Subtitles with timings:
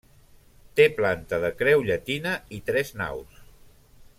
[0.79, 3.37] Té planta de creu llatina i tres naus.